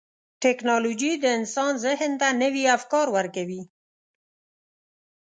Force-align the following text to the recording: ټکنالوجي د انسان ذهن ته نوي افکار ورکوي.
ټکنالوجي 0.43 1.11
د 1.17 1.25
انسان 1.37 1.73
ذهن 1.85 2.11
ته 2.21 2.27
نوي 2.43 2.63
افکار 2.77 3.07
ورکوي. 3.17 3.61